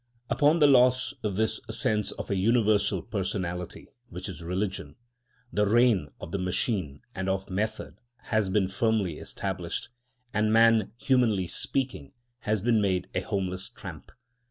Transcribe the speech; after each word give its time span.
Upon 0.31 0.57
the 0.57 0.65
loss 0.65 1.13
of 1.21 1.35
this 1.35 1.61
sense 1.69 2.11
of 2.13 2.31
a 2.31 2.35
universal 2.35 3.03
personality, 3.03 3.87
which 4.09 4.27
is 4.27 4.41
religion, 4.41 4.95
the 5.53 5.67
reign 5.67 6.09
of 6.19 6.31
the 6.31 6.39
machine 6.39 7.03
and 7.13 7.29
of 7.29 7.51
method 7.51 7.97
has 8.23 8.49
been 8.49 8.67
firmly 8.67 9.19
established, 9.19 9.89
and 10.33 10.51
man, 10.51 10.91
humanly 10.97 11.45
speaking, 11.45 12.13
has 12.39 12.61
been 12.61 12.81
made 12.81 13.09
a 13.13 13.19
homeless 13.21 13.69
tramp. 13.69 14.11